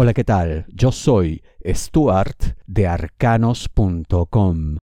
[0.00, 0.64] Hola, ¿qué tal?
[0.68, 4.76] Yo soy Stuart de arcanos.com.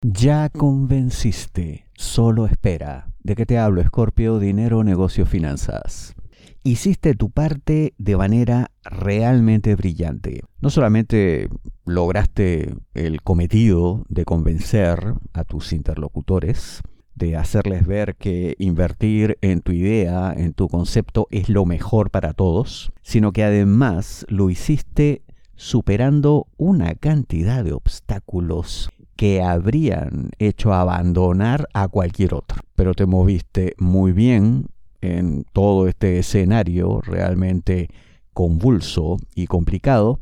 [0.00, 3.12] Ya convenciste, solo espera.
[3.22, 4.38] ¿De qué te hablo, Escorpio?
[4.38, 6.14] Dinero, negocio, finanzas.
[6.62, 10.40] Hiciste tu parte de manera realmente brillante.
[10.62, 11.50] No solamente
[11.84, 16.80] lograste el cometido de convencer a tus interlocutores,
[17.14, 22.32] de hacerles ver que invertir en tu idea, en tu concepto, es lo mejor para
[22.32, 25.22] todos, sino que además lo hiciste
[25.56, 32.62] superando una cantidad de obstáculos que habrían hecho abandonar a cualquier otro.
[32.74, 34.66] Pero te moviste muy bien
[35.00, 37.90] en todo este escenario realmente
[38.32, 40.18] convulso y complicado,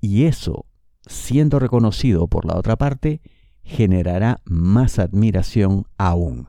[0.00, 0.66] y eso,
[1.06, 3.20] siendo reconocido por la otra parte,
[3.64, 6.48] generará más admiración aún,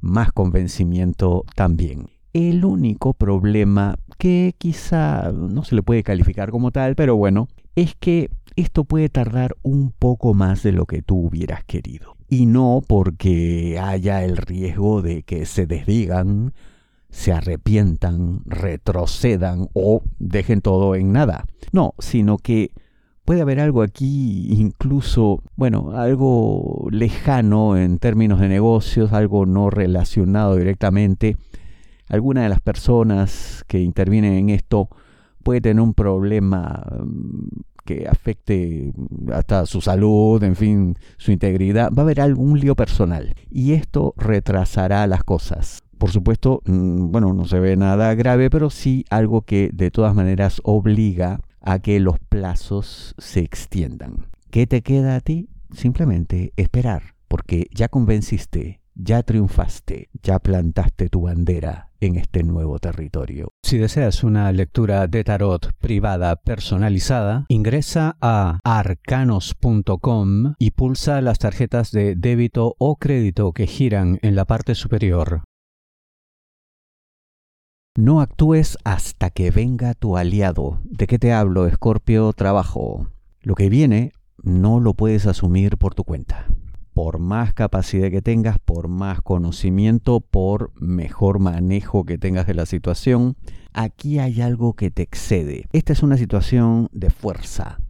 [0.00, 2.10] más convencimiento también.
[2.32, 7.94] El único problema que quizá no se le puede calificar como tal, pero bueno, es
[7.94, 12.16] que esto puede tardar un poco más de lo que tú hubieras querido.
[12.28, 16.52] Y no porque haya el riesgo de que se desdigan,
[17.10, 21.46] se arrepientan, retrocedan o dejen todo en nada.
[21.72, 22.72] No, sino que
[23.28, 30.56] puede haber algo aquí incluso, bueno, algo lejano en términos de negocios, algo no relacionado
[30.56, 31.36] directamente.
[32.08, 34.88] Alguna de las personas que intervienen en esto
[35.42, 37.48] puede tener un problema mm,
[37.84, 38.94] que afecte
[39.30, 41.92] hasta su salud, en fin, su integridad.
[41.92, 45.82] Va a haber algún lío personal y esto retrasará las cosas.
[45.98, 50.14] Por supuesto, mm, bueno, no se ve nada grave, pero sí algo que de todas
[50.14, 54.26] maneras obliga a que los plazos se extiendan.
[54.50, 55.48] ¿Qué te queda a ti?
[55.72, 63.52] Simplemente esperar, porque ya convenciste, ya triunfaste, ya plantaste tu bandera en este nuevo territorio.
[63.62, 71.90] Si deseas una lectura de tarot privada personalizada, ingresa a arcanos.com y pulsa las tarjetas
[71.92, 75.42] de débito o crédito que giran en la parte superior.
[77.98, 80.78] No actúes hasta que venga tu aliado.
[80.84, 82.32] ¿De qué te hablo, Escorpio?
[82.32, 83.08] Trabajo.
[83.40, 86.46] Lo que viene no lo puedes asumir por tu cuenta.
[86.94, 92.66] Por más capacidad que tengas, por más conocimiento, por mejor manejo que tengas de la
[92.66, 93.34] situación,
[93.72, 95.66] aquí hay algo que te excede.
[95.72, 97.80] Esta es una situación de fuerza,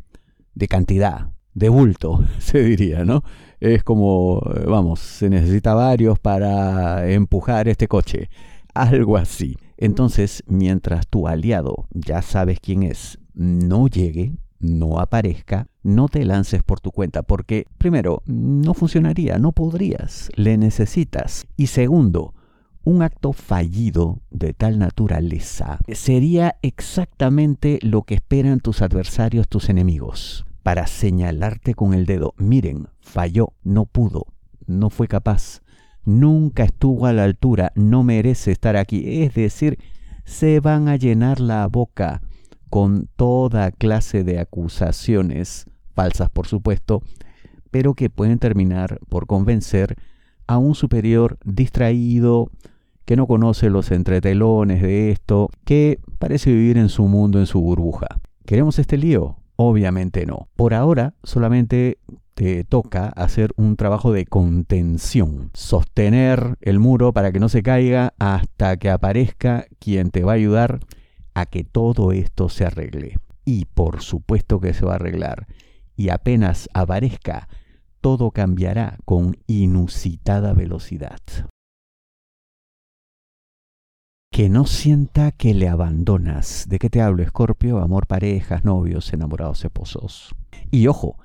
[0.54, 3.24] de cantidad, de bulto, se diría, ¿no?
[3.60, 8.30] Es como, vamos, se necesita varios para empujar este coche.
[8.72, 9.58] Algo así.
[9.78, 16.64] Entonces, mientras tu aliado, ya sabes quién es, no llegue, no aparezca, no te lances
[16.64, 21.46] por tu cuenta, porque primero, no funcionaría, no podrías, le necesitas.
[21.56, 22.34] Y segundo,
[22.82, 30.44] un acto fallido de tal naturaleza sería exactamente lo que esperan tus adversarios, tus enemigos,
[30.64, 34.26] para señalarte con el dedo, miren, falló, no pudo,
[34.66, 35.60] no fue capaz,
[36.08, 39.22] nunca estuvo a la altura, no merece estar aquí.
[39.22, 39.78] Es decir,
[40.24, 42.22] se van a llenar la boca
[42.70, 47.02] con toda clase de acusaciones, falsas por supuesto,
[47.70, 49.96] pero que pueden terminar por convencer
[50.46, 52.50] a un superior distraído,
[53.04, 57.60] que no conoce los entretelones de esto, que parece vivir en su mundo, en su
[57.60, 58.06] burbuja.
[58.46, 59.37] ¿Queremos este lío?
[59.60, 60.48] Obviamente no.
[60.54, 61.98] Por ahora solamente
[62.34, 68.14] te toca hacer un trabajo de contención, sostener el muro para que no se caiga
[68.20, 70.78] hasta que aparezca quien te va a ayudar
[71.34, 73.16] a que todo esto se arregle.
[73.44, 75.48] Y por supuesto que se va a arreglar.
[75.96, 77.48] Y apenas aparezca,
[78.00, 81.18] todo cambiará con inusitada velocidad.
[84.38, 86.66] Que no sienta que le abandonas.
[86.68, 87.78] ¿De qué te hablo, Escorpio?
[87.78, 90.32] Amor, parejas, novios, enamorados, esposos.
[90.70, 91.16] Y ojo,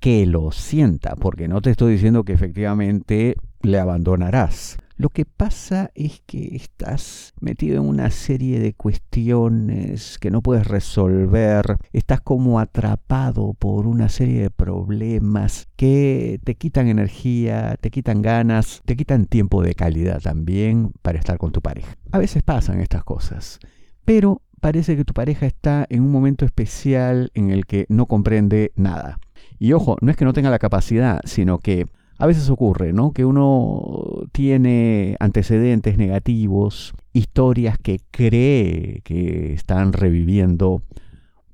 [0.00, 4.78] que lo sienta, porque no te estoy diciendo que efectivamente le abandonarás.
[5.02, 10.64] Lo que pasa es que estás metido en una serie de cuestiones que no puedes
[10.68, 18.22] resolver, estás como atrapado por una serie de problemas que te quitan energía, te quitan
[18.22, 21.96] ganas, te quitan tiempo de calidad también para estar con tu pareja.
[22.12, 23.58] A veces pasan estas cosas,
[24.04, 28.70] pero parece que tu pareja está en un momento especial en el que no comprende
[28.76, 29.18] nada
[29.62, 31.86] y ojo, no es que no tenga la capacidad, sino que
[32.22, 33.10] a veces ocurre, ¿no?
[33.10, 40.82] Que uno tiene antecedentes negativos, historias que cree que están reviviendo.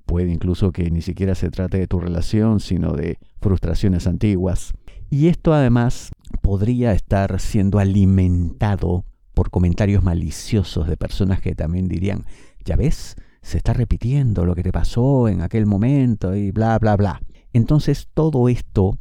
[0.04, 4.74] Puede incluso que ni siquiera se trate de tu relación, sino de frustraciones antiguas.
[5.08, 6.10] Y esto además
[6.42, 12.26] podría estar siendo alimentado por comentarios maliciosos de personas que también dirían,
[12.66, 16.94] ya ves, se está repitiendo lo que te pasó en aquel momento y bla, bla,
[16.94, 17.22] bla.
[17.54, 18.98] Entonces todo esto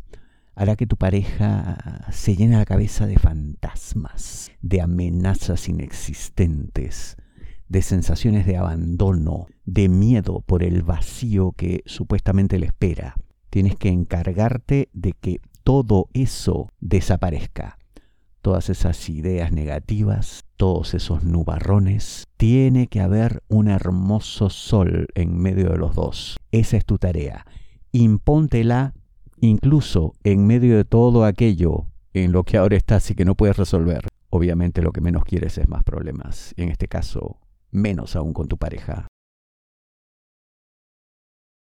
[0.58, 7.16] hará que tu pareja se llene la cabeza de fantasmas, de amenazas inexistentes,
[7.70, 13.14] de sensaciones de abandono, de miedo por el vacío que supuestamente le espera.
[13.52, 17.78] Tienes que encargarte de que todo eso desaparezca.
[18.42, 22.24] Todas esas ideas negativas, todos esos nubarrones.
[22.36, 26.40] Tiene que haber un hermoso sol en medio de los dos.
[26.52, 27.46] Esa es tu tarea.
[27.92, 28.96] Impóntela
[29.40, 33.58] incluso en medio de todo aquello en lo que ahora estás y que no puedes
[33.58, 34.08] resolver.
[34.30, 36.54] Obviamente lo que menos quieres es más problemas.
[36.58, 37.40] En este caso,
[37.72, 39.08] menos aún con tu pareja.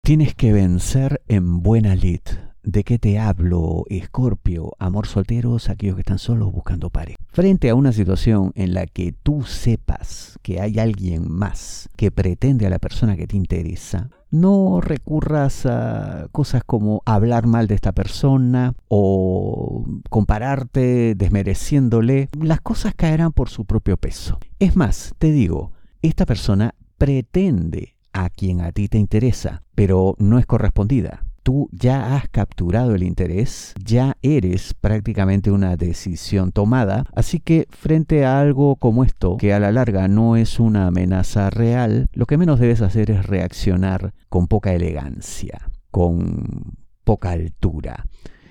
[0.02, 2.20] Tienes que vencer en buena lid.
[2.66, 4.72] ¿De qué te hablo, Escorpio?
[4.80, 7.16] Amor solteros, aquellos que están solos buscando pareja.
[7.28, 12.66] Frente a una situación en la que tú sepas que hay alguien más que pretende
[12.66, 17.92] a la persona que te interesa, no recurras a cosas como hablar mal de esta
[17.92, 22.30] persona o compararte desmereciéndole.
[22.36, 24.40] Las cosas caerán por su propio peso.
[24.58, 25.70] Es más, te digo,
[26.02, 31.25] esta persona pretende a quien a ti te interesa, pero no es correspondida.
[31.46, 38.24] Tú ya has capturado el interés, ya eres prácticamente una decisión tomada, así que frente
[38.24, 42.36] a algo como esto, que a la larga no es una amenaza real, lo que
[42.36, 48.06] menos debes hacer es reaccionar con poca elegancia, con poca altura.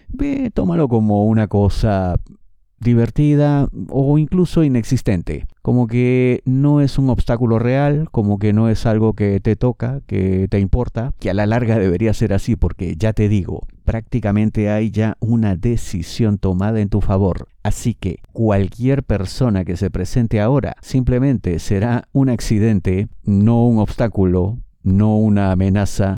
[0.08, 2.16] Ve, tómalo como una cosa
[2.80, 5.48] divertida o incluso inexistente.
[5.62, 10.02] Como que no es un obstáculo real, como que no es algo que te toca,
[10.06, 14.70] que te importa, que a la larga debería ser así porque ya te digo, prácticamente
[14.70, 17.48] hay ya una decisión tomada en tu favor.
[17.64, 24.60] Así que cualquier persona que se presente ahora simplemente será un accidente, no un obstáculo,
[24.84, 26.18] no una amenaza,